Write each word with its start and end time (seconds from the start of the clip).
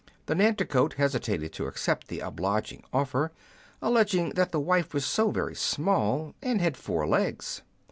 The 0.25 0.33
Nanticoke 0.33 0.95
hesitated 0.95 1.53
to 1.53 1.67
accept 1.67 2.07
the 2.07 2.21
obliging 2.21 2.83
offer, 2.91 3.31
alleging 3.83 4.31
that 4.31 4.51
the 4.51 4.59
wife 4.59 4.95
was 4.95 5.05
so 5.05 5.29
very 5.29 5.53
small, 5.53 6.33
and 6.41 6.59
had 6.59 6.75
four 6.75 7.05
legs. 7.05 7.61